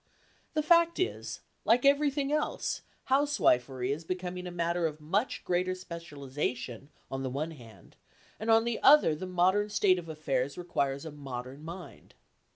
The 0.55 0.63
fact 0.63 0.97
is 0.97 1.35
that, 1.35 1.43
like 1.63 1.85
everything 1.85 2.31
else, 2.31 2.81
housewifery 3.09 3.91
is 3.91 4.03
becoming 4.03 4.47
a 4.47 4.49
matter 4.51 4.87
of 4.87 4.99
much 4.99 5.43
greater 5.45 5.75
specialisation 5.75 6.89
on 7.11 7.21
the 7.21 7.29
one 7.29 7.51
hand, 7.51 7.97
and 8.39 8.49
on 8.49 8.63
the 8.63 8.79
other 8.81 9.13
the 9.13 9.27
modern 9.27 9.69
state 9.69 9.99
of 9.99 10.09
affairs 10.09 10.57
requires 10.57 11.05
a 11.05 11.11
modern 11.11 11.63
mind. 11.63 12.15